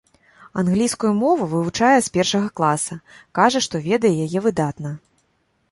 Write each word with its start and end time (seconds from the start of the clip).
Англійскую 0.61 1.11
мову 1.19 1.43
вывучае 1.51 1.97
з 2.07 2.11
першага 2.15 2.47
класа, 2.61 2.99
кажа 3.43 3.59
што 3.69 3.75
ведае 3.91 4.13
яе 4.27 4.39
выдатна. 4.49 4.99